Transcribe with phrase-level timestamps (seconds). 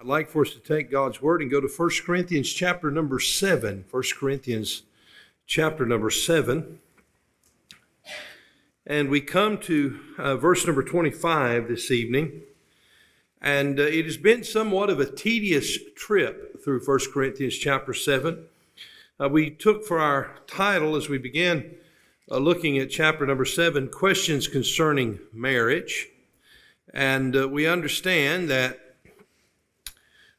[0.00, 3.20] I'd like for us to take God's word and go to 1 Corinthians chapter number
[3.20, 3.84] 7.
[3.90, 4.84] 1 Corinthians
[5.46, 6.78] chapter number 7.
[8.86, 12.40] And we come to uh, verse number 25 this evening.
[13.42, 18.46] And uh, it has been somewhat of a tedious trip through 1 Corinthians chapter 7.
[19.22, 21.74] Uh, we took for our title as we began
[22.30, 26.08] uh, looking at chapter number 7 questions concerning marriage.
[26.94, 28.89] And uh, we understand that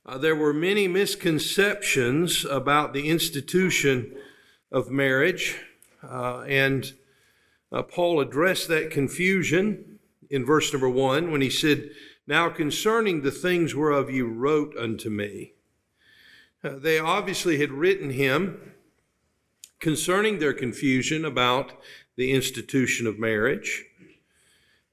[0.06, 4.16] uh, there were many misconceptions about the institution
[4.72, 5.58] of marriage,
[6.04, 6.94] uh, and
[7.72, 10.00] uh, Paul addressed that confusion
[10.30, 11.92] in verse number one when he said,
[12.26, 15.54] Now concerning the things whereof you wrote unto me.
[16.64, 18.74] Uh, they obviously had written him
[19.80, 21.74] concerning their confusion about
[22.16, 23.86] the institution of marriage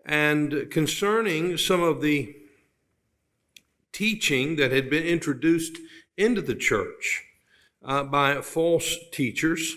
[0.05, 2.35] and concerning some of the
[3.99, 5.77] teaching that had been introduced
[6.17, 7.25] into the church
[7.85, 9.75] uh, by false teachers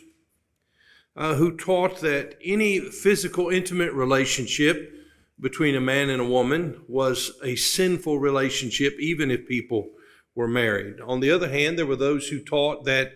[1.16, 4.94] uh, who taught that any physical, intimate relationship
[5.40, 9.90] between a man and a woman was a sinful relationship, even if people
[10.36, 11.02] were married.
[11.02, 13.14] On the other hand, there were those who taught that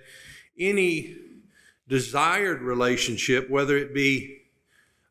[0.58, 1.16] any
[1.88, 4.40] desired relationship, whether it be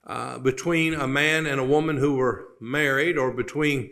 [0.05, 3.91] uh, between a man and a woman who were married or between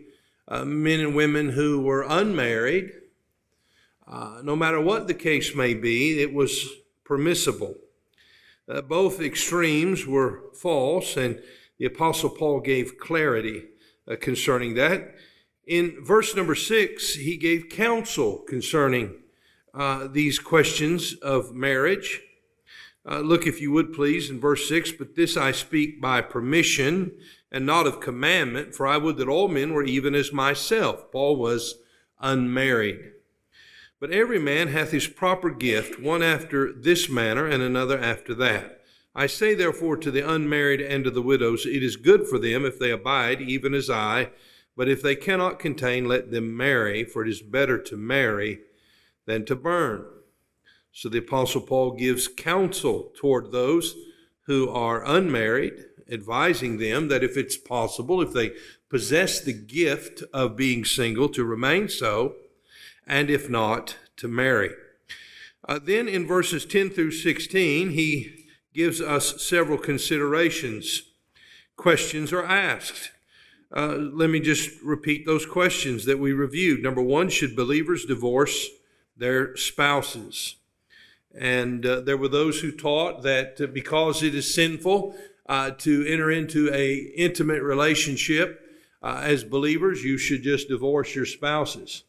[0.48, 2.92] uh, men and women who were unmarried,
[4.06, 6.66] uh, no matter what the case may be, it was
[7.04, 7.76] permissible.
[8.68, 11.40] Uh, both extremes were false, and
[11.78, 13.64] the Apostle Paul gave clarity
[14.08, 15.14] uh, concerning that.
[15.66, 19.14] In verse number six, he gave counsel concerning
[19.74, 22.20] uh, these questions of marriage.
[23.04, 27.12] Uh, look, if you would please, in verse 6 But this I speak by permission
[27.50, 31.10] and not of commandment, for I would that all men were even as myself.
[31.10, 31.76] Paul was
[32.20, 33.12] unmarried.
[34.00, 38.80] But every man hath his proper gift, one after this manner, and another after that.
[39.14, 42.64] I say therefore to the unmarried and to the widows, it is good for them
[42.64, 44.30] if they abide, even as I.
[44.76, 48.60] But if they cannot contain, let them marry, for it is better to marry
[49.26, 50.06] than to burn.
[50.92, 53.94] So the Apostle Paul gives counsel toward those
[54.46, 58.52] who are unmarried advising them that if it's possible, if they
[58.88, 62.34] possess the gift of being single, to remain so,
[63.06, 64.70] and if not, to marry.
[65.66, 71.02] Uh, then in verses 10 through 16, he gives us several considerations.
[71.76, 73.10] Questions are asked.
[73.74, 76.82] Uh, let me just repeat those questions that we reviewed.
[76.82, 78.68] Number one, should believers divorce
[79.16, 80.56] their spouses?
[81.38, 85.16] And uh, there were those who taught that uh, because it is sinful
[85.46, 88.60] uh, to enter into a intimate relationship
[89.02, 92.04] uh, as believers, you should just divorce your spouses.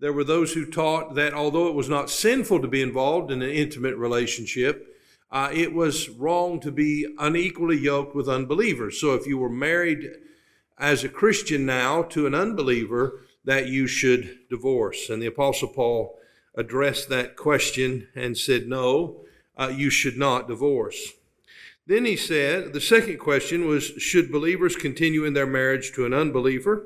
[0.00, 3.42] There were those who taught that although it was not sinful to be involved in
[3.42, 4.88] an intimate relationship,
[5.30, 9.00] uh, it was wrong to be unequally yoked with unbelievers.
[9.00, 10.10] So if you were married
[10.78, 15.08] as a Christian now to an unbeliever, that you should divorce.
[15.08, 16.18] And the Apostle Paul
[16.54, 19.24] addressed that question and said, no,
[19.56, 21.12] uh, you should not divorce.
[21.86, 26.14] Then he said, the second question was, should believers continue in their marriage to an
[26.14, 26.84] unbeliever?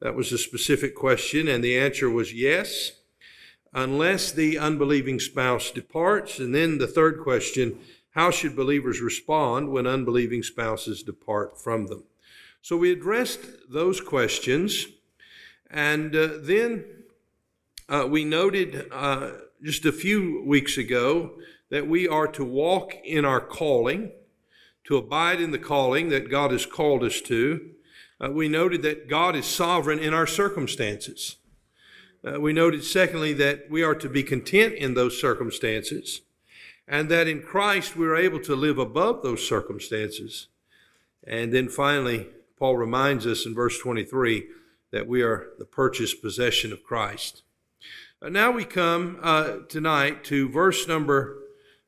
[0.00, 2.92] That was a specific question, and the answer was yes,
[3.72, 6.38] unless the unbelieving spouse departs.
[6.38, 7.78] And then the third question,
[8.10, 12.04] how should believers respond when unbelieving spouses depart from them?
[12.60, 14.86] So we addressed those questions,
[15.70, 16.84] and uh, then
[17.88, 19.30] uh, we noted uh,
[19.62, 21.32] just a few weeks ago
[21.70, 24.12] that we are to walk in our calling
[24.84, 27.70] to abide in the calling that God has called us to.
[28.20, 31.36] Uh, we noted that God is sovereign in our circumstances.
[32.22, 36.22] Uh, we noted, secondly, that we are to be content in those circumstances,
[36.86, 40.48] and that in Christ we are able to live above those circumstances.
[41.26, 42.28] And then finally,
[42.58, 44.46] Paul reminds us in verse 23
[44.90, 47.42] that we are the purchased possession of Christ.
[48.22, 51.38] Uh, now we come uh, tonight to verse number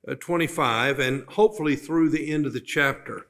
[0.06, 3.26] uh, 25 and hopefully through the end of the chapter.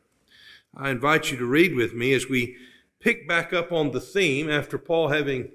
[0.76, 2.56] I invite you to read with me as we
[3.00, 5.50] pick back up on the theme after Paul having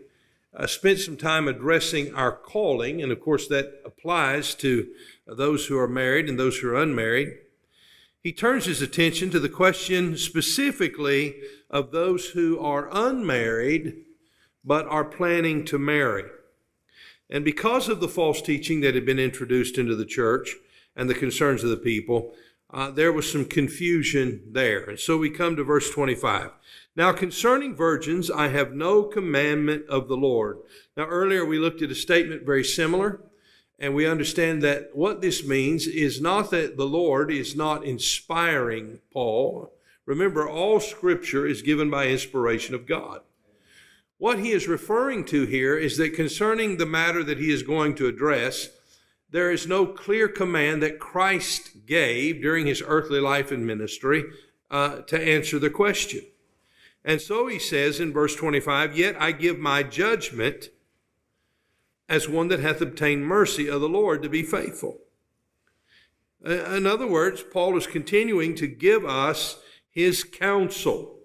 [0.55, 4.87] uh, spent some time addressing our calling, and of course that applies to
[5.25, 7.29] those who are married and those who are unmarried.
[8.21, 11.35] He turns his attention to the question specifically
[11.69, 14.05] of those who are unmarried
[14.63, 16.25] but are planning to marry.
[17.31, 20.55] And because of the false teaching that had been introduced into the church
[20.95, 22.33] and the concerns of the people,
[22.73, 24.83] uh, there was some confusion there.
[24.83, 26.51] And so we come to verse 25.
[26.95, 30.57] Now, concerning virgins, I have no commandment of the Lord.
[30.97, 33.21] Now, earlier we looked at a statement very similar,
[33.79, 38.99] and we understand that what this means is not that the Lord is not inspiring
[39.11, 39.73] Paul.
[40.05, 43.21] Remember, all scripture is given by inspiration of God.
[44.21, 47.95] What he is referring to here is that concerning the matter that he is going
[47.95, 48.69] to address,
[49.31, 54.25] there is no clear command that Christ gave during his earthly life and ministry
[54.69, 56.21] uh, to answer the question.
[57.03, 60.69] And so he says in verse 25, Yet I give my judgment
[62.07, 64.99] as one that hath obtained mercy of the Lord to be faithful.
[66.45, 69.57] In other words, Paul is continuing to give us
[69.89, 71.20] his counsel.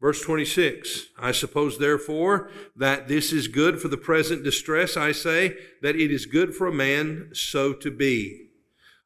[0.00, 4.96] Verse 26 I suppose, therefore, that this is good for the present distress.
[4.96, 8.48] I say that it is good for a man so to be.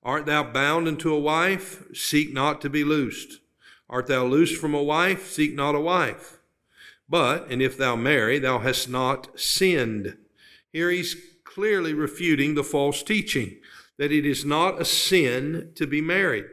[0.02, 1.85] Art thou bound unto a wife?
[1.94, 3.41] Seek not to be loosed.
[3.88, 5.31] Art thou loosed from a wife?
[5.31, 6.38] Seek not a wife.
[7.08, 10.17] But, and if thou marry, thou hast not sinned.
[10.73, 13.56] Here he's clearly refuting the false teaching
[13.97, 16.47] that it is not a sin to be married.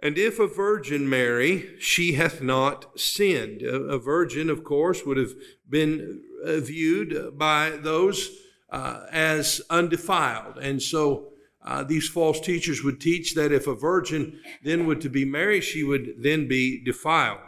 [0.00, 3.62] And if a virgin marry, she hath not sinned.
[3.62, 5.32] A, virgin, of course, would have
[5.68, 8.30] been uh, viewed by those
[8.68, 10.58] uh, as undefiled.
[10.58, 11.32] And so
[11.64, 15.64] uh, these false teachers would teach that if a virgin then would to be married,
[15.64, 17.40] she would then be defiled.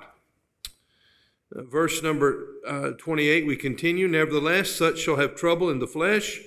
[1.54, 4.08] Uh, verse number uh, 28, we continue.
[4.08, 6.40] Nevertheless, such shall have trouble in the flesh,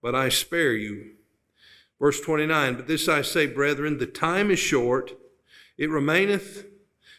[0.00, 1.12] but I spare you.
[2.00, 5.12] Verse 29, but this I say, brethren, the time is short.
[5.82, 6.66] It remaineth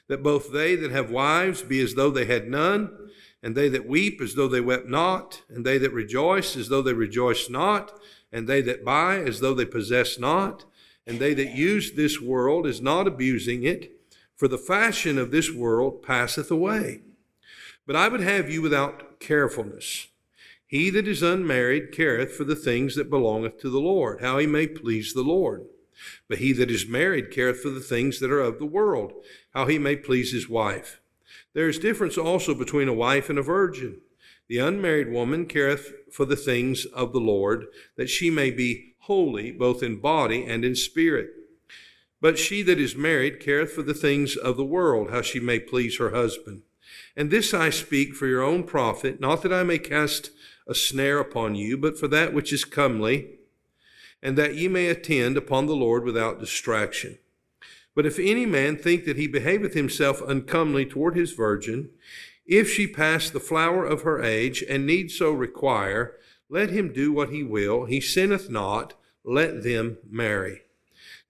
[0.07, 3.09] that both they that have wives be as though they had none,
[3.43, 6.81] and they that weep as though they wept not, and they that rejoice as though
[6.81, 7.99] they rejoiced not,
[8.31, 10.63] and they that buy as though they possess not,
[11.05, 13.99] and they that use this world as not abusing it,
[14.33, 17.01] for the fashion of this world passeth away.
[17.85, 20.07] But I would have you without carefulness.
[20.65, 24.47] He that is unmarried careth for the things that belongeth to the Lord, how he
[24.47, 25.65] may please the Lord.
[26.27, 29.13] But he that is married careth for the things that are of the world,
[29.53, 31.01] how he may please his wife.
[31.53, 34.01] There is difference also between a wife and a virgin.
[34.47, 37.65] The unmarried woman careth for the things of the Lord,
[37.95, 41.29] that she may be holy both in body and in spirit.
[42.21, 45.59] But she that is married careth for the things of the world, how she may
[45.59, 46.63] please her husband.
[47.15, 50.31] And this I speak for your own profit, not that I may cast
[50.67, 53.39] a snare upon you, but for that which is comely,
[54.23, 57.19] and that ye may attend upon the Lord without distraction.
[57.93, 61.89] But if any man think that he behaveth himself uncomely toward his virgin,
[62.45, 66.15] if she pass the flower of her age, and need so require,
[66.49, 67.85] let him do what he will.
[67.85, 68.93] He sinneth not,
[69.23, 70.61] let them marry.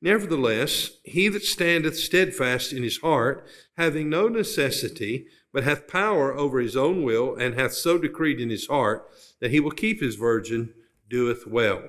[0.02, 3.48] Nevertheless, he that standeth steadfast in his heart,
[3.78, 8.50] having no necessity, but hath power over his own will, and hath so decreed in
[8.50, 9.10] his heart
[9.40, 10.74] that he will keep his virgin,
[11.10, 11.84] doeth well.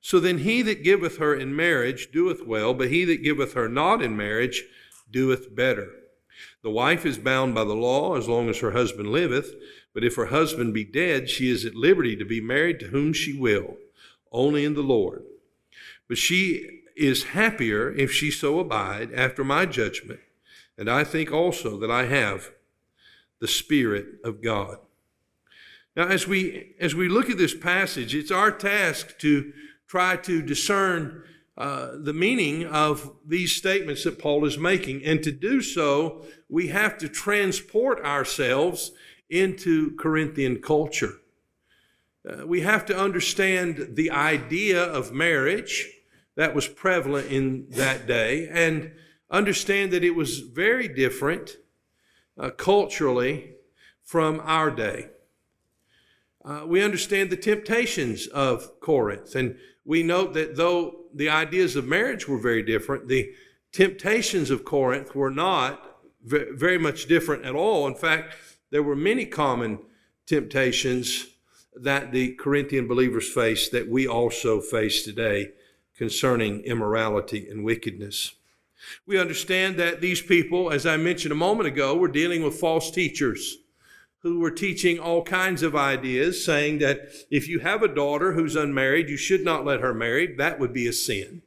[0.00, 3.68] So then he that giveth her in marriage doeth well, but he that giveth her
[3.68, 4.64] not in marriage
[5.10, 5.90] doeth better.
[6.62, 9.54] The wife is bound by the law as long as her husband liveth,
[9.92, 13.12] but if her husband be dead, she is at liberty to be married to whom
[13.12, 13.76] she will,
[14.32, 15.22] only in the Lord.
[16.08, 20.20] But she is happier if she so abide after my judgment,
[20.76, 22.50] and I think also that I have
[23.40, 24.78] the Spirit of God.
[25.96, 29.52] Now, as we as we look at this passage, it's our task to
[29.90, 31.20] try to discern
[31.58, 35.04] uh, the meaning of these statements that Paul is making.
[35.04, 38.92] And to do so, we have to transport ourselves
[39.28, 41.14] into Corinthian culture.
[42.24, 45.88] Uh, we have to understand the idea of marriage
[46.36, 48.92] that was prevalent in that day and
[49.28, 51.56] understand that it was very different
[52.38, 53.54] uh, culturally
[54.04, 55.08] from our day.
[56.44, 61.86] Uh, we understand the temptations of Corinth, and we note that though the ideas of
[61.86, 63.08] marriage were very different.
[63.08, 63.32] The
[63.72, 67.86] temptations of Corinth were not very much different at all.
[67.86, 68.34] In fact,
[68.70, 69.78] there were many common
[70.26, 71.26] temptations
[71.74, 75.52] that the Corinthian believers faced that we also face today
[75.96, 78.34] concerning immorality and wickedness.
[79.06, 82.90] We understand that these people, as I mentioned a moment ago, were dealing with false
[82.90, 83.58] teachers
[84.22, 88.54] who were teaching all kinds of ideas, saying that if you have a daughter who's
[88.54, 90.34] unmarried, you should not let her marry.
[90.34, 91.42] That would be a sin.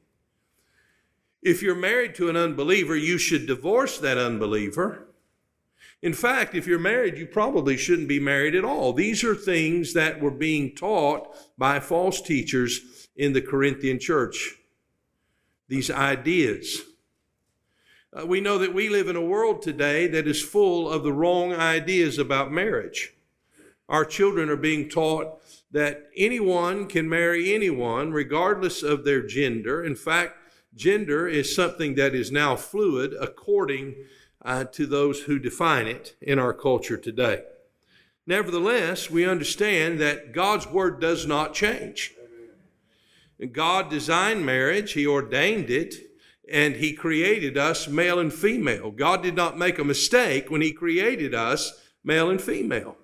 [1.42, 5.08] If you're married to an unbeliever, you should divorce that unbeliever.
[6.02, 8.92] In fact, if you're married, you probably shouldn't be married at all.
[8.92, 14.56] These are things that were being taught by false teachers in the Corinthian church.
[15.68, 16.82] These ideas.
[18.16, 21.14] Uh, we know that we live in a world today that is full of the
[21.14, 23.14] wrong ideas about marriage.
[23.90, 25.42] Our children are being taught
[25.72, 29.84] that anyone can marry anyone regardless of their gender.
[29.84, 30.36] In fact,
[30.76, 33.96] gender is something that is now fluid according
[34.44, 37.44] uh, to those who define it in our culture today.
[38.28, 42.14] Nevertheless, we understand that God's word does not change.
[43.52, 46.13] God designed marriage, He ordained it,
[46.54, 48.92] and He created us male and female.
[48.92, 52.96] God did not make a mistake when He created us male and female.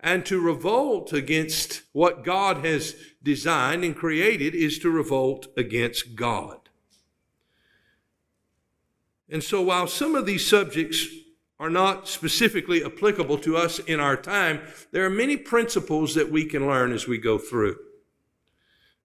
[0.00, 6.58] And to revolt against what God has designed and created is to revolt against God.
[9.28, 11.06] And so, while some of these subjects
[11.60, 16.46] are not specifically applicable to us in our time, there are many principles that we
[16.46, 17.76] can learn as we go through.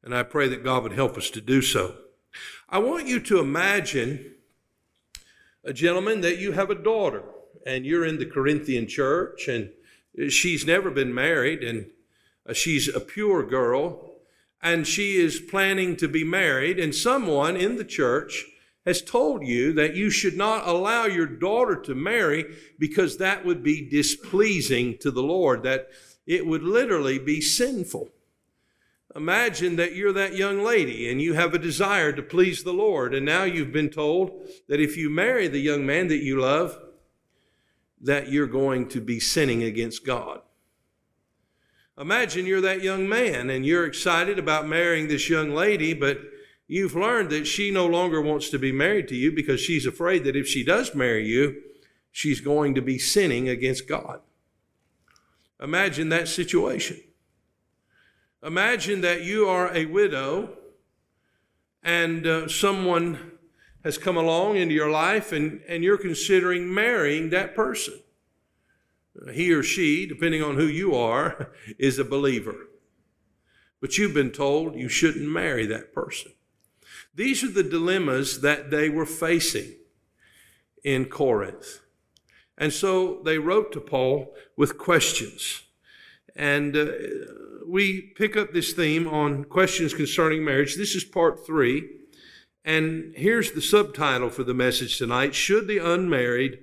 [0.01, 1.95] And I pray that God would help us to do so.
[2.71, 4.35] I want you to imagine
[5.63, 7.23] a gentleman that you have a daughter
[7.65, 9.71] and you're in the Corinthian church and
[10.31, 11.87] she's never been married and
[12.47, 14.17] uh, she's a pure girl
[14.61, 18.45] and she is planning to be married and someone in the church
[18.85, 23.63] has told you that you should not allow your daughter to marry because that would
[23.63, 25.89] be displeasing to the Lord, that
[26.27, 28.09] it would literally be sinful.
[29.15, 33.13] Imagine that you're that young lady and you have a desire to please the Lord,
[33.13, 36.77] and now you've been told that if you marry the young man that you love,
[38.01, 40.41] that you're going to be sinning against God.
[41.99, 46.21] Imagine you're that young man and you're excited about marrying this young lady, but
[46.67, 50.23] you've learned that she no longer wants to be married to you because she's afraid
[50.23, 51.61] that if she does marry you,
[52.11, 54.21] she's going to be sinning against God.
[55.61, 57.01] Imagine that situation.
[58.41, 60.57] Imagine that you are a widow
[61.83, 63.33] and uh, someone
[63.83, 67.99] has come along into your life and, and you're considering marrying that person.
[69.33, 72.55] He or she, depending on who you are, is a believer.
[73.81, 76.31] But you've been told you shouldn't marry that person.
[77.13, 79.73] These are the dilemmas that they were facing
[80.83, 81.81] in Corinth.
[82.57, 85.63] And so they wrote to Paul with questions.
[86.35, 86.87] And uh,
[87.69, 90.75] we pick up this theme on questions concerning marriage.
[90.75, 91.87] This is part three.
[92.65, 96.59] And here's the subtitle for the message tonight Should the unmarried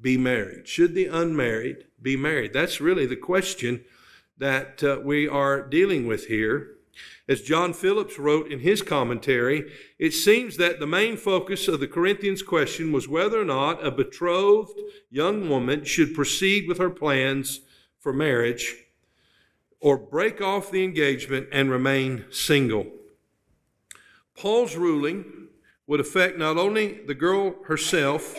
[0.00, 0.66] be married?
[0.68, 2.52] Should the unmarried be married?
[2.52, 3.84] That's really the question
[4.38, 6.72] that uh, we are dealing with here.
[7.28, 11.88] As John Phillips wrote in his commentary, it seems that the main focus of the
[11.88, 14.78] Corinthians question was whether or not a betrothed
[15.10, 17.60] young woman should proceed with her plans
[17.98, 18.85] for marriage
[19.86, 22.84] or break off the engagement and remain single.
[24.36, 25.46] Paul's ruling
[25.86, 28.36] would affect not only the girl herself,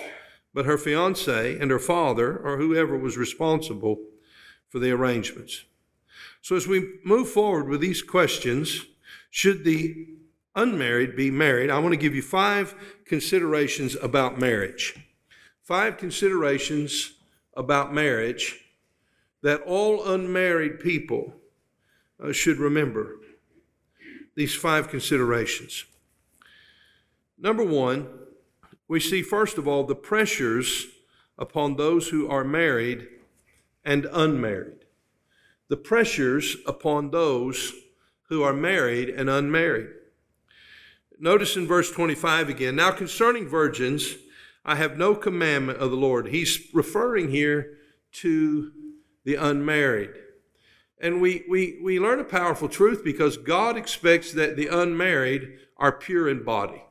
[0.54, 3.96] but her fiance and her father, or whoever was responsible
[4.68, 5.64] for the arrangements.
[6.42, 8.84] So, as we move forward with these questions,
[9.30, 10.06] should the
[10.54, 11.70] unmarried be married?
[11.70, 12.76] I want to give you five
[13.06, 15.00] considerations about marriage.
[15.64, 17.14] Five considerations
[17.56, 18.66] about marriage
[19.44, 21.34] that all unmarried people
[22.24, 23.18] uh, should remember.
[24.36, 25.86] These five considerations.
[27.38, 28.08] Number one,
[28.88, 30.88] we see first of all the pressures
[31.38, 33.08] upon those who are married
[33.84, 34.78] and unmarried
[35.68, 37.74] the pressures upon those
[38.30, 39.90] who are married and unmarried.
[41.20, 44.16] Notice in verse 25 again, now concerning virgins,
[44.64, 46.28] I have no commandment of the Lord.
[46.28, 47.78] He's referring here
[48.14, 48.72] to
[49.24, 50.12] the unmarried.
[51.00, 55.92] And we, we, we learn a powerful truth because God expects that the unmarried are
[55.92, 56.84] pure in body.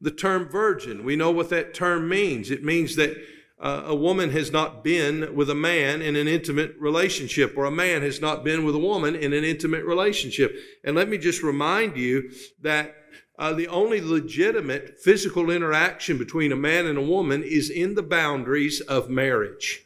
[0.00, 2.50] The term virgin, we know what that term means.
[2.50, 3.16] It means that
[3.58, 7.70] uh, a woman has not been with a man in an intimate relationship, or a
[7.70, 10.56] man has not been with a woman in an intimate relationship.
[10.82, 12.30] And let me just remind you
[12.62, 12.94] that
[13.38, 18.02] uh, the only legitimate physical interaction between a man and a woman is in the
[18.02, 19.82] boundaries of marriage.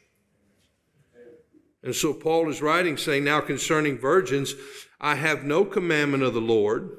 [1.85, 4.55] And so Paul is writing, saying, Now concerning virgins,
[4.99, 6.97] I have no commandment of the Lord.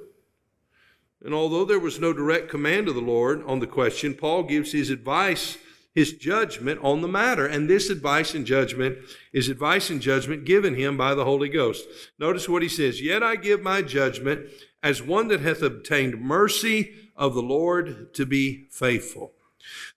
[1.24, 4.70] And although there was no direct command of the Lord on the question, Paul gives
[4.70, 5.58] his advice
[5.92, 7.46] his judgment on the matter.
[7.46, 8.98] And this advice and judgment
[9.32, 11.84] is advice and judgment given him by the Holy Ghost.
[12.18, 14.46] Notice what he says Yet I give my judgment
[14.84, 19.32] as one that hath obtained mercy of the Lord to be faithful.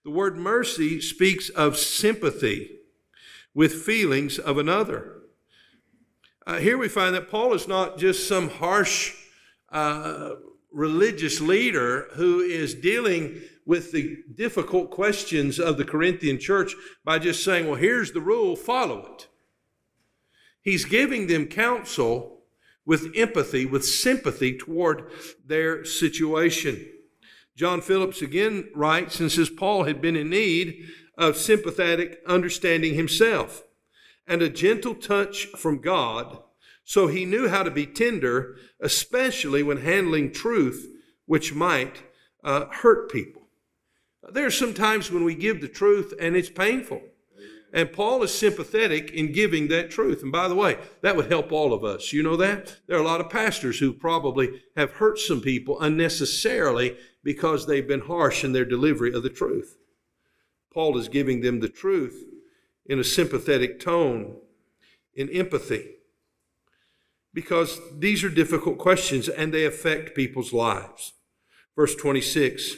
[0.02, 2.80] The word mercy speaks of sympathy
[3.54, 5.16] with feelings of another.
[6.46, 9.14] Uh, here we find that Paul is not just some harsh
[9.70, 10.30] uh,
[10.72, 17.44] religious leader who is dealing with the difficult questions of the Corinthian church by just
[17.44, 19.28] saying, well, here's the rule, follow it.
[20.62, 22.42] He's giving them counsel
[22.84, 25.10] with empathy, with sympathy toward
[25.46, 26.86] their situation.
[27.56, 30.88] John Phillips again writes and says Paul had been in need
[31.20, 33.62] of sympathetic understanding himself
[34.26, 36.38] and a gentle touch from God,
[36.82, 40.88] so he knew how to be tender, especially when handling truth
[41.26, 42.02] which might
[42.42, 43.42] uh, hurt people.
[44.32, 47.02] There are some times when we give the truth and it's painful.
[47.72, 50.22] And Paul is sympathetic in giving that truth.
[50.22, 52.12] And by the way, that would help all of us.
[52.12, 52.78] You know that?
[52.88, 57.86] There are a lot of pastors who probably have hurt some people unnecessarily because they've
[57.86, 59.76] been harsh in their delivery of the truth.
[60.72, 62.24] Paul is giving them the truth
[62.86, 64.36] in a sympathetic tone,
[65.14, 65.96] in empathy,
[67.32, 71.12] because these are difficult questions and they affect people's lives.
[71.76, 72.76] Verse 26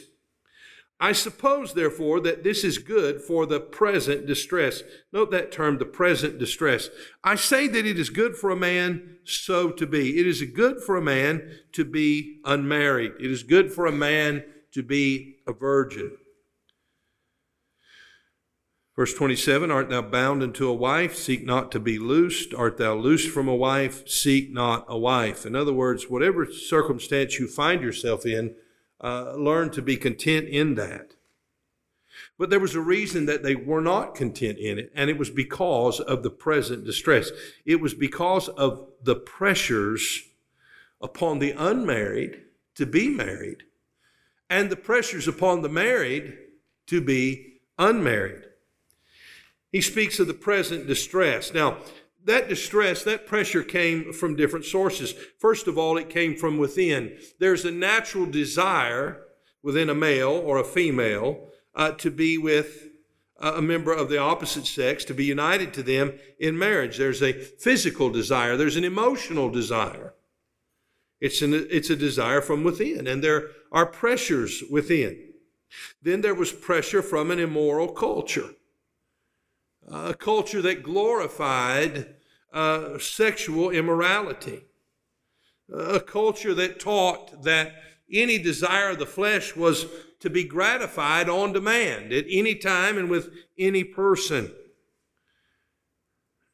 [1.03, 4.83] I suppose, therefore, that this is good for the present distress.
[5.11, 6.89] Note that term, the present distress.
[7.25, 10.17] I say that it is good for a man so to be.
[10.17, 13.13] It is good for a man to be unmarried.
[13.19, 16.15] It is good for a man to be a virgin.
[18.95, 21.15] Verse 27 Art thou bound unto a wife?
[21.15, 22.53] Seek not to be loosed.
[22.53, 24.07] Art thou loosed from a wife?
[24.07, 25.45] Seek not a wife.
[25.45, 28.55] In other words, whatever circumstance you find yourself in,
[29.01, 31.15] uh, learn to be content in that.
[32.37, 35.29] But there was a reason that they were not content in it, and it was
[35.29, 37.31] because of the present distress.
[37.65, 40.23] It was because of the pressures
[41.01, 42.41] upon the unmarried
[42.75, 43.63] to be married,
[44.49, 46.37] and the pressures upon the married
[46.87, 48.45] to be unmarried.
[49.73, 51.51] He speaks of the present distress.
[51.51, 51.79] Now,
[52.23, 55.13] that distress, that pressure came from different sources.
[55.39, 57.17] First of all, it came from within.
[57.39, 59.23] There's a natural desire
[59.63, 62.87] within a male or a female uh, to be with
[63.39, 66.97] a member of the opposite sex, to be united to them in marriage.
[66.97, 70.13] There's a physical desire, there's an emotional desire.
[71.19, 75.33] It's, an, it's a desire from within, and there are pressures within.
[76.01, 78.51] Then there was pressure from an immoral culture
[79.91, 82.15] a culture that glorified
[82.51, 84.61] uh, sexual immorality,
[85.73, 87.73] a culture that taught that
[88.11, 89.87] any desire of the flesh was
[90.19, 94.51] to be gratified on demand at any time and with any person.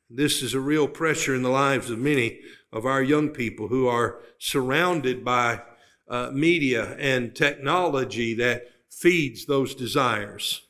[0.10, 2.40] This is a real pressure in the lives of many
[2.72, 5.62] of our young people who are surrounded by
[6.08, 10.69] uh, media and technology that feeds those desires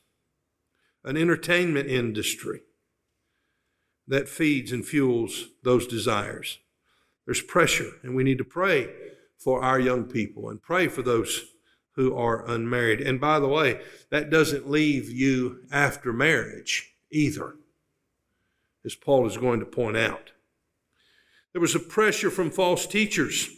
[1.04, 2.62] an entertainment industry
[4.06, 6.58] that feeds and fuels those desires.
[7.24, 8.88] There's pressure, and we need to pray
[9.38, 11.44] for our young people and pray for those
[11.92, 13.00] who are unmarried.
[13.00, 17.56] And by the way, that doesn't leave you after marriage either,
[18.84, 20.32] as Paul is going to point out.
[21.52, 23.48] There was a pressure from false teachers.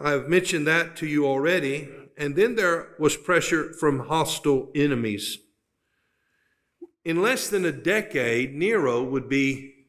[0.00, 1.88] I've mentioned that to you already.
[2.20, 5.38] And then there was pressure from hostile enemies.
[7.02, 9.86] In less than a decade, Nero would be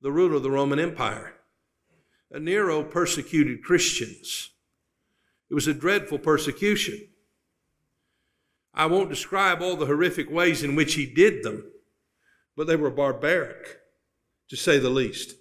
[0.00, 1.34] the ruler of the Roman Empire.
[2.32, 4.50] Uh, Nero persecuted Christians.
[5.50, 7.08] It was a dreadful persecution.
[8.72, 11.64] I won't describe all the horrific ways in which he did them,
[12.56, 13.80] but they were barbaric,
[14.50, 15.34] to say the least.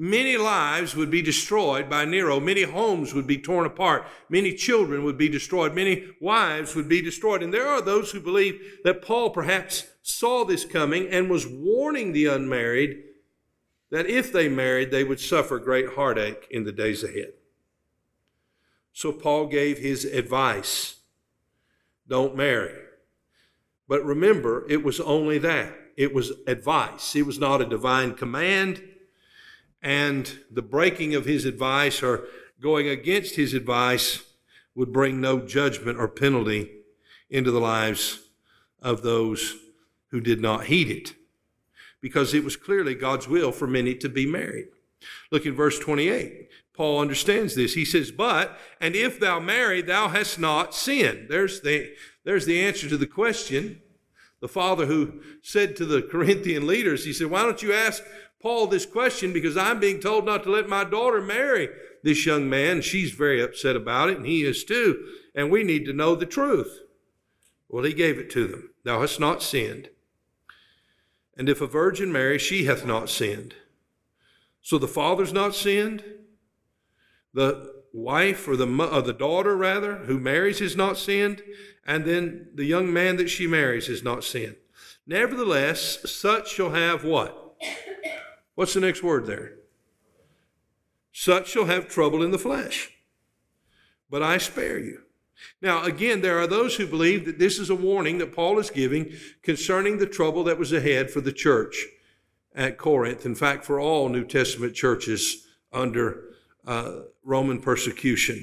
[0.00, 2.38] Many lives would be destroyed by Nero.
[2.38, 4.06] Many homes would be torn apart.
[4.28, 5.74] Many children would be destroyed.
[5.74, 7.42] Many wives would be destroyed.
[7.42, 12.12] And there are those who believe that Paul perhaps saw this coming and was warning
[12.12, 13.02] the unmarried
[13.90, 17.32] that if they married, they would suffer great heartache in the days ahead.
[18.92, 20.94] So Paul gave his advice
[22.06, 22.72] don't marry.
[23.86, 25.74] But remember, it was only that.
[25.96, 27.14] It was advice.
[27.16, 28.82] It was not a divine command
[29.82, 32.24] and the breaking of his advice or
[32.60, 34.24] going against his advice
[34.74, 36.70] would bring no judgment or penalty
[37.30, 38.20] into the lives
[38.80, 39.56] of those
[40.10, 41.14] who did not heed it,
[42.00, 44.68] because it was clearly God's will for many to be married.
[45.30, 46.48] Look at verse 28.
[46.72, 47.74] Paul understands this.
[47.74, 51.26] He says, But, and if thou marry, thou hast not sinned.
[51.28, 51.92] There's the,
[52.24, 53.82] there's the answer to the question.
[54.40, 58.02] The father who said to the Corinthian leaders, he said, Why don't you ask
[58.40, 59.32] Paul this question?
[59.32, 61.68] Because I'm being told not to let my daughter marry
[62.02, 62.82] this young man.
[62.82, 65.04] She's very upset about it, and he is too.
[65.34, 66.80] And we need to know the truth.
[67.68, 68.70] Well, he gave it to them.
[68.84, 69.90] Thou hast not sinned.
[71.36, 73.54] And if a virgin marry, she hath not sinned.
[74.62, 76.02] So the father's not sinned.
[77.34, 81.42] The wife or the, or the daughter, rather, who marries is not sinned.
[81.86, 84.56] And then the young man that she marries is not sinned.
[85.06, 87.56] Nevertheless, such shall have what?
[88.58, 89.52] What's the next word there?
[91.12, 92.90] Such shall have trouble in the flesh.
[94.10, 95.02] But I spare you.
[95.62, 98.70] Now, again, there are those who believe that this is a warning that Paul is
[98.70, 99.12] giving
[99.44, 101.86] concerning the trouble that was ahead for the church
[102.52, 103.24] at Corinth.
[103.24, 106.24] In fact, for all New Testament churches under
[106.66, 108.42] uh, Roman persecution.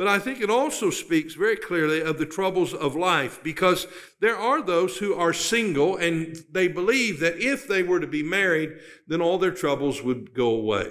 [0.00, 3.86] But I think it also speaks very clearly of the troubles of life because
[4.18, 8.22] there are those who are single and they believe that if they were to be
[8.22, 10.90] married, then all their troubles would go away.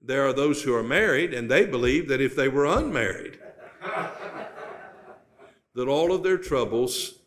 [0.00, 3.40] There are those who are married and they believe that if they were unmarried,
[5.74, 7.18] that all of their troubles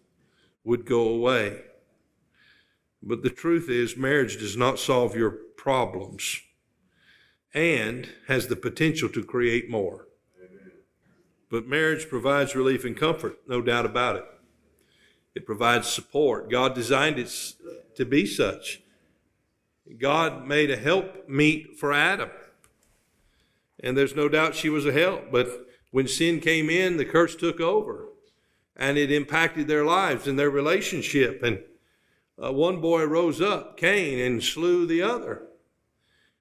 [0.64, 1.60] would go away.
[3.04, 6.40] But the truth is, marriage does not solve your problems
[7.56, 10.08] and has the potential to create more.
[11.50, 14.26] But marriage provides relief and comfort, no doubt about it.
[15.34, 16.52] It provides support.
[16.52, 17.32] God designed it
[17.96, 18.82] to be such.
[19.98, 22.30] God made a help meet for Adam.
[23.80, 25.32] And there's no doubt she was a help.
[25.32, 25.48] But
[25.92, 28.10] when sin came in, the curse took over.
[28.76, 31.42] And it impacted their lives and their relationship.
[31.44, 31.60] And
[32.42, 35.44] uh, one boy rose up, Cain, and slew the other.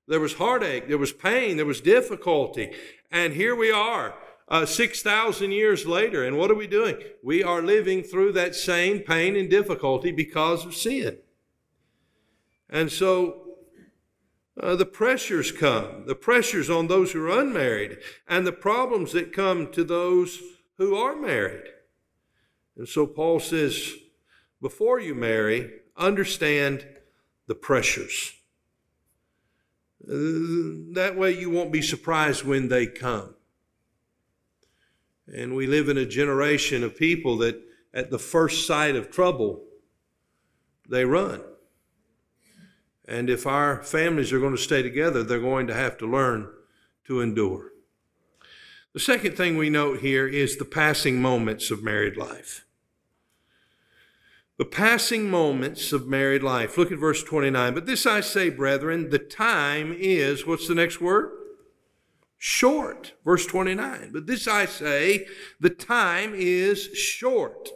[0.06, 2.72] There was heartache, there was pain, there was difficulty.
[3.10, 4.14] And here we are,
[4.48, 6.24] uh, 6,000 years later.
[6.24, 6.96] And what are we doing?
[7.22, 11.18] We are living through that same pain and difficulty because of sin.
[12.68, 13.44] And so
[14.60, 19.32] uh, the pressures come, the pressures on those who are unmarried, and the problems that
[19.32, 20.40] come to those
[20.76, 21.64] who are married.
[22.76, 23.94] And so Paul says,
[24.60, 26.86] before you marry, understand
[27.46, 28.32] the pressures.
[30.06, 33.34] That way you won't be surprised when they come.
[35.26, 37.60] And we live in a generation of people that
[37.94, 39.64] at the first sight of trouble,
[40.88, 41.40] they run.
[43.06, 46.50] And if our families are going to stay together, they're going to have to learn
[47.06, 47.70] to endure.
[48.92, 52.63] The second thing we note here is the passing moments of married life.
[54.56, 56.78] The passing moments of married life.
[56.78, 57.74] Look at verse 29.
[57.74, 61.30] But this I say, brethren, the time is, what's the next word?
[62.38, 63.14] Short.
[63.24, 64.10] Verse 29.
[64.12, 65.26] But this I say,
[65.58, 67.68] the time is short.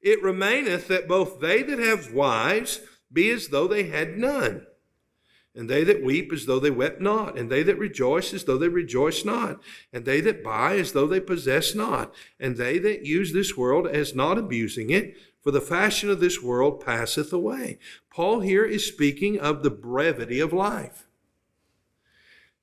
[0.00, 2.80] It remaineth that both they that have wives
[3.12, 4.66] be as though they had none,
[5.54, 8.58] and they that weep as though they wept not, and they that rejoice as though
[8.58, 9.60] they rejoice not,
[9.92, 13.86] and they that buy as though they possess not, and they that use this world
[13.86, 17.78] as not abusing it, for the fashion of this world passeth away.
[18.10, 21.06] Paul here is speaking of the brevity of life.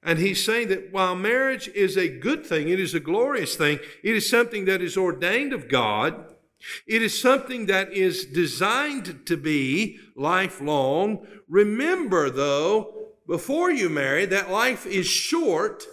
[0.03, 3.79] And he's saying that while marriage is a good thing, it is a glorious thing,
[4.03, 6.31] it is something that is ordained of God.
[6.87, 11.27] It is something that is designed to be lifelong.
[11.47, 15.83] Remember, though, before you marry, that life is short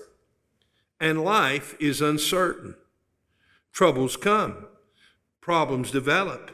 [1.01, 2.77] and life is uncertain.
[3.73, 4.66] Troubles come,
[5.40, 6.52] problems develop.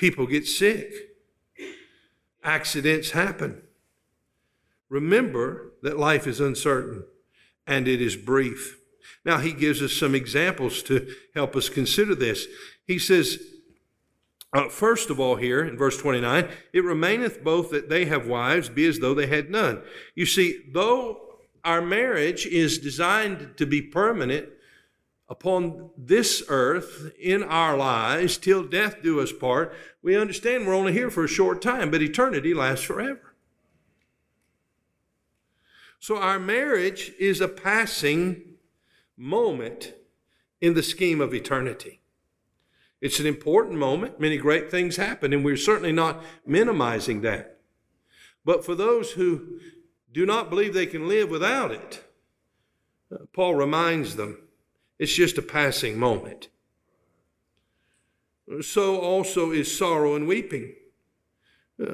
[0.00, 0.94] People get sick.
[2.42, 3.60] Accidents happen.
[4.88, 7.04] Remember that life is uncertain
[7.66, 8.78] and it is brief.
[9.26, 12.46] Now, he gives us some examples to help us consider this.
[12.86, 13.40] He says,
[14.54, 18.70] uh, first of all, here in verse 29, it remaineth both that they have wives,
[18.70, 19.82] be as though they had none.
[20.14, 21.20] You see, though
[21.62, 24.48] our marriage is designed to be permanent,
[25.30, 30.92] upon this earth in our lives till death do us part, we understand we're only
[30.92, 33.34] here for a short time, but eternity lasts forever.
[36.00, 38.56] So our marriage is a passing
[39.16, 39.94] moment
[40.60, 42.00] in the scheme of eternity.
[43.00, 44.18] It's an important moment.
[44.18, 47.60] Many great things happen, and we're certainly not minimizing that.
[48.44, 49.60] But for those who
[50.10, 52.02] do not believe they can live without it,
[53.12, 54.38] uh, Paul reminds them
[55.00, 56.48] it's just a passing moment.
[58.60, 60.74] So also is sorrow and weeping.
[61.80, 61.86] Uh,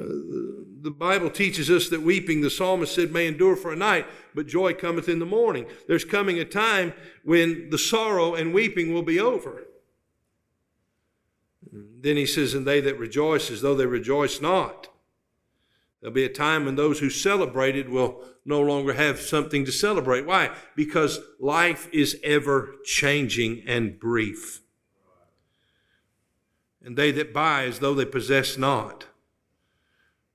[0.81, 4.45] the Bible teaches us that weeping, the psalmist said, may endure for a night, but
[4.45, 5.65] joy cometh in the morning.
[5.87, 6.93] There's coming a time
[7.23, 9.63] when the sorrow and weeping will be over.
[11.71, 14.89] Then he says, and they that rejoice as though they rejoice not.
[16.07, 20.25] There'll be a time when those who celebrated will no longer have something to celebrate.
[20.25, 20.51] Why?
[20.73, 24.61] Because life is ever changing and brief.
[26.81, 29.07] And they that buy as though they possess not.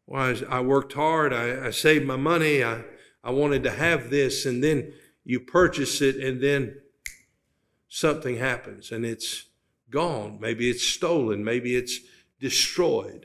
[0.05, 0.43] Why?
[0.47, 2.83] I worked hard, I, I saved my money, I,
[3.25, 4.93] I wanted to have this, and then
[5.25, 6.83] you purchase it, and then
[7.89, 9.47] something happens and it's
[9.89, 10.37] gone.
[10.39, 11.99] Maybe it's stolen, maybe it's
[12.39, 13.25] destroyed.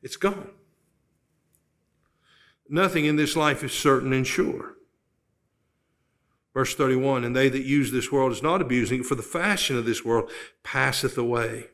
[0.00, 0.52] It's gone.
[2.72, 4.76] Nothing in this life is certain and sure.
[6.54, 9.76] Verse 31 And they that use this world is not abusing it, for the fashion
[9.76, 10.30] of this world
[10.62, 11.66] passeth away.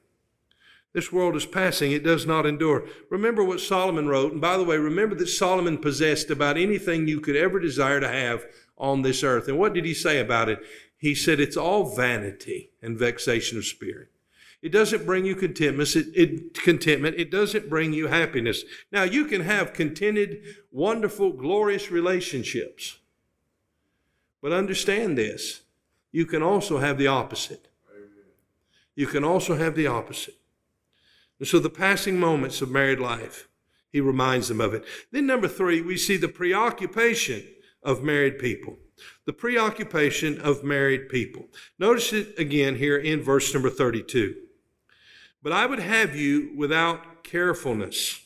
[0.93, 2.85] This world is passing, it does not endure.
[3.11, 4.33] Remember what Solomon wrote.
[4.33, 8.09] And by the way, remember that Solomon possessed about anything you could ever desire to
[8.09, 8.45] have
[8.77, 9.47] on this earth.
[9.47, 10.59] And what did he say about it?
[10.97, 14.09] He said, It's all vanity and vexation of spirit.
[14.61, 15.95] It doesn't bring you contentment.
[15.95, 17.17] It, it, contentment.
[17.17, 18.65] It doesn't bring you happiness.
[18.91, 20.43] Now, you can have contented,
[20.73, 22.99] wonderful, glorious relationships.
[24.43, 25.63] But understand this
[26.11, 27.69] you can also have the opposite.
[28.97, 30.35] You can also have the opposite.
[31.39, 33.49] And so, the passing moments of married life,
[33.93, 34.85] he reminds them of it.
[35.13, 37.45] Then, number three, we see the preoccupation
[37.85, 38.79] of married people
[39.27, 41.47] the preoccupation of married people.
[41.79, 44.35] Notice it again here in verse number 32.
[45.43, 48.21] But I would have you without carefulness.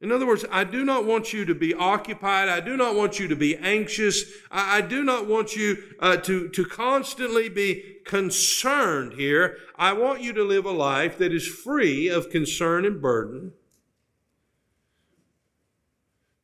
[0.00, 2.50] In other words, I do not want you to be occupied.
[2.50, 4.24] I do not want you to be anxious.
[4.50, 9.56] I, I do not want you uh, to, to constantly be concerned here.
[9.76, 13.52] I want you to live a life that is free of concern and burden.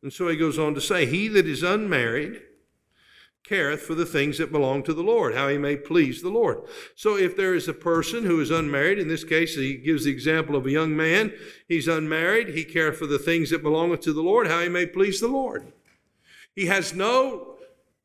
[0.03, 2.41] And so he goes on to say, He that is unmarried,
[3.45, 6.63] careth for the things that belong to the Lord, how he may please the Lord.
[6.95, 10.13] So if there is a person who is unmarried, in this case, he gives the
[10.13, 11.33] example of a young man,
[11.69, 14.87] he's unmarried, he careth for the things that belong to the Lord, how he may
[14.87, 15.73] please the Lord.
[16.55, 17.57] He has no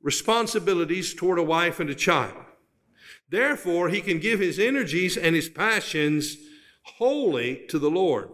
[0.02, 2.38] responsibilities toward a wife and a child.
[3.30, 6.38] Therefore, he can give his energies and his passions
[6.84, 8.30] wholly to the Lord.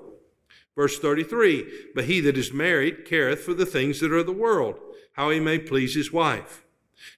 [0.76, 4.32] Verse 33 But he that is married careth for the things that are of the
[4.32, 4.76] world,
[5.14, 6.64] how he may please his wife.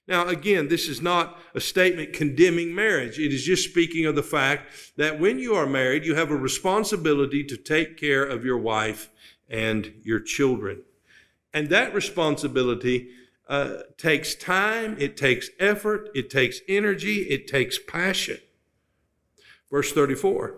[0.06, 3.18] Now, again, this is not a statement condemning marriage.
[3.18, 6.36] It is just speaking of the fact that when you are married, you have a
[6.36, 9.10] responsibility to take care of your wife
[9.48, 10.82] and your children.
[11.52, 13.08] And that responsibility
[13.48, 18.38] uh, takes time, it takes effort, it takes energy, it takes passion.
[19.70, 20.54] Verse 34.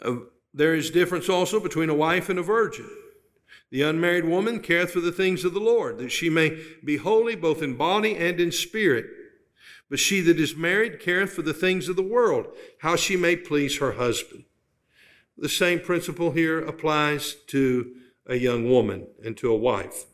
[0.00, 0.14] Uh,
[0.54, 2.88] there is difference also between a wife and a virgin.
[3.72, 7.34] The unmarried woman careth for the things of the Lord, that she may be holy
[7.34, 9.06] both in body and in spirit.
[9.88, 12.48] But she that is married careth for the things of the world,
[12.80, 14.44] how she may please her husband.
[15.38, 17.94] The same principle here applies to
[18.26, 20.04] a young woman and to a wife.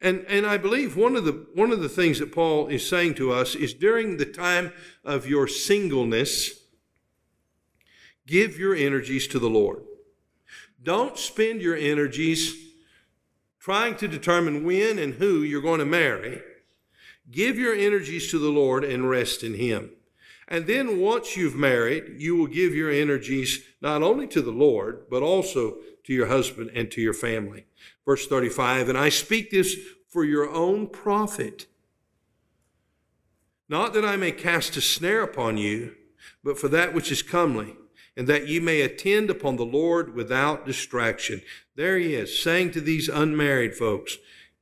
[0.00, 3.14] And, and I believe one of, the, one of the things that Paul is saying
[3.14, 4.72] to us is during the time
[5.04, 6.66] of your singleness,
[8.28, 9.82] give your energies to the Lord.
[10.82, 12.54] Don't spend your energies
[13.58, 16.40] trying to determine when and who you're going to marry.
[17.30, 19.90] Give your energies to the Lord and rest in Him.
[20.48, 25.04] And then once you've married, you will give your energies not only to the Lord,
[25.08, 27.66] but also to your husband and to your family.
[28.04, 29.76] Verse 35 And I speak this
[30.08, 31.66] for your own profit,
[33.68, 35.94] not that I may cast a snare upon you,
[36.42, 37.76] but for that which is comely
[38.16, 41.42] and that ye may attend upon the Lord without distraction.
[41.76, 44.18] There he is, saying to these unmarried folks,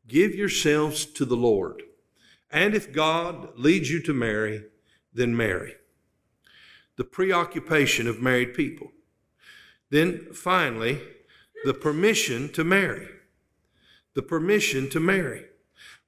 [0.07, 1.83] give yourselves to the Lord.
[2.51, 4.65] And if God leads you to marry,
[5.13, 5.75] then marry.
[6.97, 8.93] The preoccupation of married people.
[9.91, 11.01] Then finally,
[11.65, 13.09] the permission to marry.
[14.15, 15.45] The permission to marry.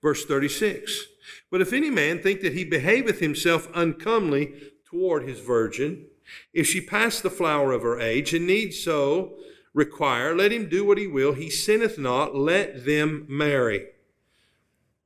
[0.03, 1.07] Verse 36.
[1.51, 6.07] But if any man think that he behaveth himself uncomely toward his virgin,
[6.53, 9.37] if she pass the flower of her age, and need so
[9.73, 11.33] require, let him do what he will.
[11.33, 13.87] He sinneth not, let them marry.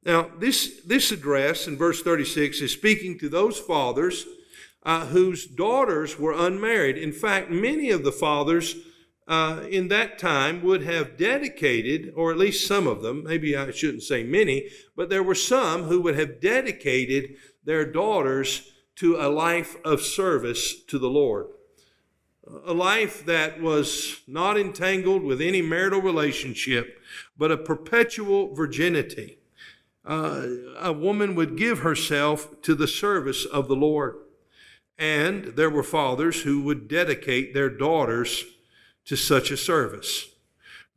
[0.05, 4.27] Now, this, this address in verse 36 is speaking to those fathers
[4.83, 6.99] uh, whose daughters were unmarried.
[6.99, 8.77] In fact, many of the fathers
[9.27, 13.71] uh, in that time would have dedicated, or at least some of them, maybe I
[13.71, 19.29] shouldn't say many, but there were some who would have dedicated their daughters to a
[19.29, 21.47] life of service to the Lord.
[22.67, 27.01] a life that was not entangled with any marital relationship,
[27.39, 29.39] but a perpetual virginity.
[30.05, 30.47] Uh,
[30.79, 34.17] a woman would give herself to the service of the Lord.
[34.99, 38.45] And there were fathers who would dedicate their daughters
[39.07, 40.29] to such a service.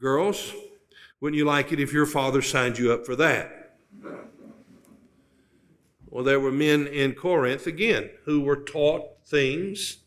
[0.01, 0.53] Girls,
[1.21, 3.56] wouldn't you like it if your father signed you up for that?
[6.09, 9.97] Well, there were men in Corinth, again, who were taught things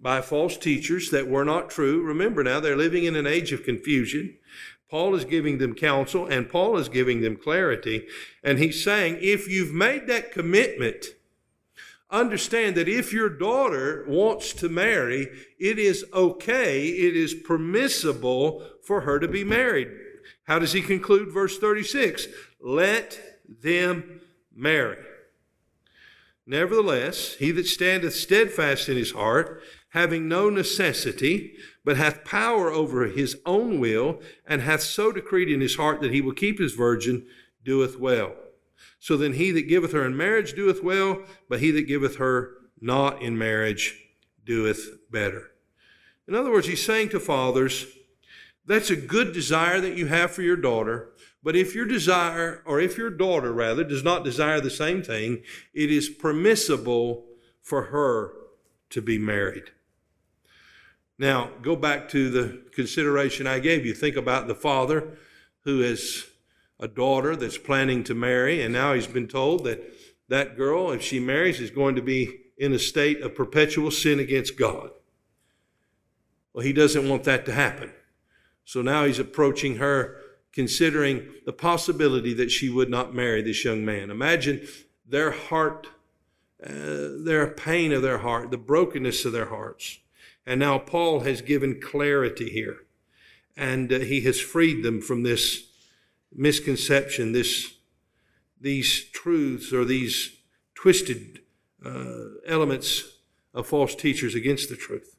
[0.00, 2.02] by false teachers that were not true.
[2.02, 4.36] Remember now, they're living in an age of confusion.
[4.88, 8.06] Paul is giving them counsel and Paul is giving them clarity.
[8.42, 11.04] And he's saying, if you've made that commitment,
[12.10, 19.02] understand that if your daughter wants to marry, it is okay, it is permissible for
[19.02, 19.88] her to be married.
[20.44, 22.28] How does he conclude verse 36?
[22.60, 24.22] Let them
[24.54, 24.96] marry.
[26.50, 31.52] Nevertheless, he that standeth steadfast in his heart, having no necessity,
[31.84, 36.10] but hath power over his own will, and hath so decreed in his heart that
[36.10, 37.26] he will keep his virgin,
[37.64, 38.34] doeth well.
[38.98, 42.54] So then he that giveth her in marriage doeth well, but he that giveth her
[42.80, 43.94] not in marriage
[44.46, 45.50] doeth better.
[46.26, 47.86] In other words, he's saying to fathers,
[48.64, 51.10] that's a good desire that you have for your daughter,
[51.42, 55.42] but if your desire, or if your daughter rather, does not desire the same thing,
[55.72, 57.26] it is permissible
[57.62, 58.32] for her
[58.90, 59.70] to be married.
[61.18, 63.94] Now, go back to the consideration I gave you.
[63.94, 65.18] Think about the father
[65.64, 66.26] who has
[66.80, 69.82] a daughter that's planning to marry, and now he's been told that
[70.28, 74.20] that girl, if she marries, is going to be in a state of perpetual sin
[74.20, 74.90] against God.
[76.52, 77.92] Well, he doesn't want that to happen.
[78.64, 80.20] So now he's approaching her,
[80.52, 84.10] considering the possibility that she would not marry this young man.
[84.10, 84.66] Imagine
[85.06, 85.88] their heart,
[86.62, 89.98] uh, their pain of their heart, the brokenness of their hearts.
[90.46, 92.78] And now Paul has given clarity here.
[93.56, 95.64] And uh, he has freed them from this
[96.34, 97.74] misconception, this,
[98.60, 100.36] these truths or these
[100.74, 101.40] twisted
[101.84, 103.18] uh, elements
[103.54, 105.16] of false teachers against the truth.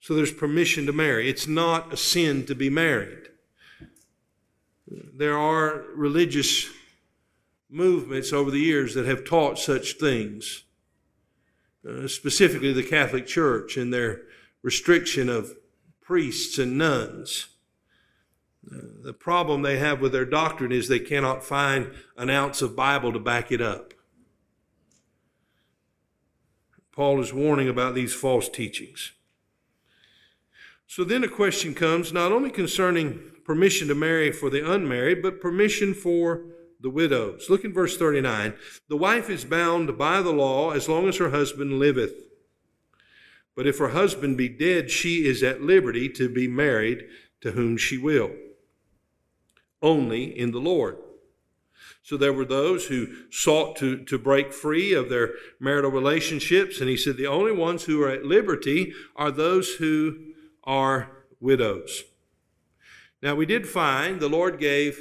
[0.00, 1.30] So there's permission to marry.
[1.30, 3.28] It's not a sin to be married.
[4.86, 6.68] There are religious
[7.70, 10.64] movements over the years that have taught such things.
[11.86, 14.22] Uh, specifically the Catholic Church and their
[14.62, 15.54] restriction of
[16.00, 17.48] priests and nuns.
[18.66, 22.74] Uh, the problem they have with their doctrine is they cannot find an ounce of
[22.74, 23.92] Bible to back it up.
[26.90, 29.12] Paul is warning about these false teachings.
[30.94, 35.40] So then a question comes not only concerning permission to marry for the unmarried, but
[35.40, 36.44] permission for
[36.78, 37.50] the widows.
[37.50, 38.54] Look in verse 39.
[38.88, 42.14] The wife is bound by the law as long as her husband liveth.
[43.56, 47.08] But if her husband be dead, she is at liberty to be married
[47.40, 48.30] to whom she will,
[49.82, 50.96] only in the Lord.
[52.04, 56.78] So there were those who sought to, to break free of their marital relationships.
[56.78, 60.33] And he said the only ones who are at liberty are those who
[60.64, 62.04] are widows.
[63.22, 64.98] Now we did find the Lord gave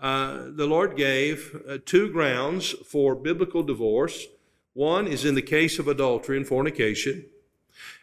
[0.00, 4.26] uh, the Lord gave uh, two grounds for biblical divorce.
[4.72, 7.26] One is in the case of adultery and fornication,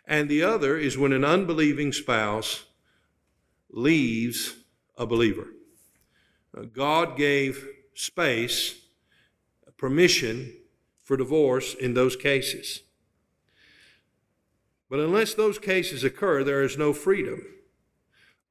[0.06, 2.65] and the other is when an unbelieving spouse
[3.71, 4.58] leaves
[4.95, 5.47] a believer.
[6.56, 8.76] Uh, God gave space,
[9.78, 10.54] permission
[11.02, 12.82] for divorce in those cases.
[14.89, 17.43] But unless those cases occur, there is no freedom.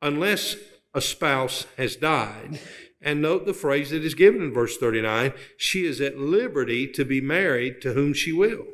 [0.03, 0.57] Unless
[0.95, 2.61] a spouse has died,
[3.01, 7.05] and note the phrase that is given in verse 39 she is at liberty to
[7.05, 8.67] be married to whom she will.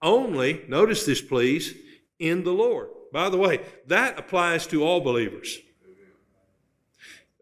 [0.00, 1.74] Only, notice this please,
[2.18, 2.88] in the Lord.
[3.12, 5.58] By the way, that applies to all believers.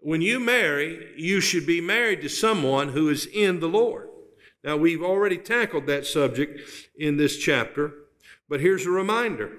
[0.02, 4.08] When you marry, you should be married to someone who is in the Lord.
[4.64, 6.60] Now, we've already tackled that subject
[6.98, 7.92] in this chapter,
[8.50, 9.52] but here's a reminder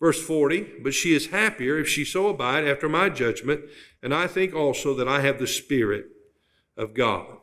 [0.00, 3.62] Verse 40, but she is happier if she so abide after my judgment,
[4.02, 6.08] and I think also that I have the Spirit
[6.76, 7.38] of God.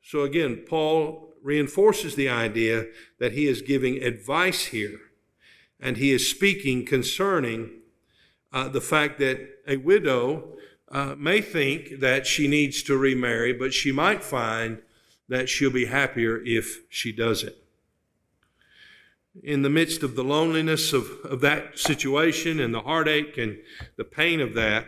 [0.00, 2.86] So again, Paul reinforces the idea
[3.18, 4.98] that he is giving advice here,
[5.80, 7.70] and he is speaking concerning
[8.52, 10.56] uh, the fact that a widow
[10.92, 14.80] uh, may think that she needs to remarry, but she might find
[15.28, 17.59] that she'll be happier if she does it
[19.42, 23.58] in the midst of the loneliness of, of that situation and the heartache and
[23.96, 24.86] the pain of that,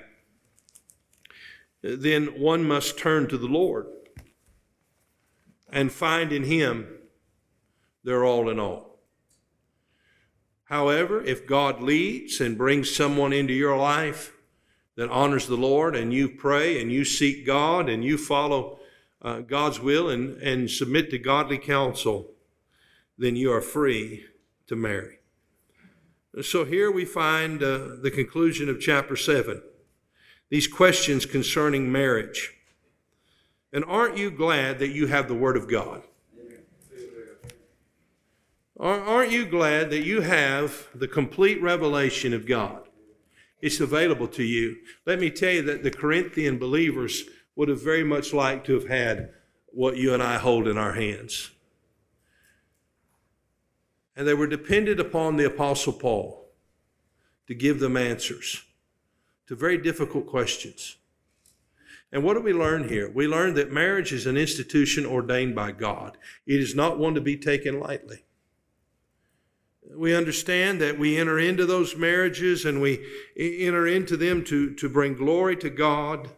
[1.82, 3.86] then one must turn to the Lord
[5.70, 6.86] and find in Him
[8.04, 8.98] their all in all.
[10.64, 14.32] However, if God leads and brings someone into your life
[14.96, 18.80] that honors the Lord and you pray and you seek God and you follow
[19.20, 22.30] uh, God's will and, and submit to godly counsel,
[23.18, 24.24] then you are free
[24.66, 25.18] to marry.
[26.40, 29.62] So here we find uh, the conclusion of chapter 7.
[30.48, 32.54] These questions concerning marriage.
[33.72, 36.02] And aren't you glad that you have the Word of God?
[38.82, 42.88] Aren't you glad that you have the complete revelation of God?
[43.60, 44.78] It's available to you.
[45.06, 47.22] Let me tell you that the Corinthian believers
[47.54, 49.30] would have very much liked to have had
[49.68, 51.51] what you and I hold in our hands.
[54.16, 56.50] And they were dependent upon the Apostle Paul
[57.46, 58.62] to give them answers
[59.46, 60.96] to very difficult questions.
[62.12, 63.10] And what do we learn here?
[63.10, 66.18] We learn that marriage is an institution ordained by God.
[66.46, 68.24] It is not one to be taken lightly.
[69.94, 73.04] We understand that we enter into those marriages and we
[73.36, 76.28] enter into them to, to bring glory to God,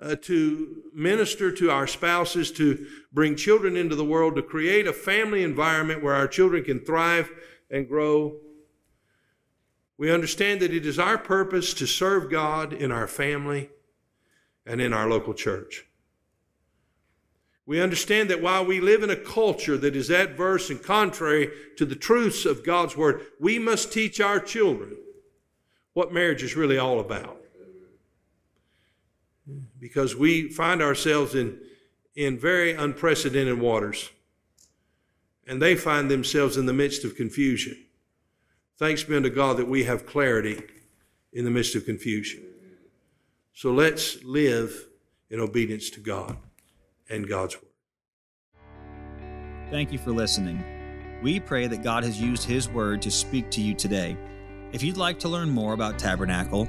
[0.00, 4.92] uh, to minister to our spouses, to bring children into the world, to create a
[4.92, 7.30] family environment where our children can thrive
[7.70, 8.36] and grow.
[9.96, 13.70] We understand that it is our purpose to serve God in our family
[14.64, 15.84] and in our local church.
[17.66, 21.84] We understand that while we live in a culture that is adverse and contrary to
[21.84, 24.96] the truths of God's Word, we must teach our children
[25.92, 27.37] what marriage is really all about.
[29.78, 31.58] Because we find ourselves in,
[32.14, 34.10] in very unprecedented waters,
[35.46, 37.76] and they find themselves in the midst of confusion.
[38.76, 40.62] Thanks be unto God that we have clarity
[41.32, 42.42] in the midst of confusion.
[43.54, 44.86] So let's live
[45.30, 46.36] in obedience to God
[47.10, 47.64] and God's Word.
[49.70, 50.62] Thank you for listening.
[51.22, 54.16] We pray that God has used His Word to speak to you today.
[54.72, 56.68] If you'd like to learn more about Tabernacle,